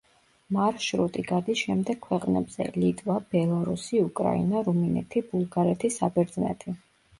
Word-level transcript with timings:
მარშრუტი 0.55 1.25
გადის 1.31 1.61
შემდეგ 1.65 1.99
ქვეყნებზე: 2.05 2.67
ლიტვა, 2.79 3.19
ბელარუსი, 3.35 4.03
უკრაინა, 4.09 4.65
რუმინეთი, 4.71 5.25
ბულგარეთი, 5.31 5.95
საბერძნეთი. 6.01 6.79